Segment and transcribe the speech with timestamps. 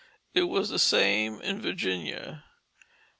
[0.33, 2.43] It was the same in Virginia.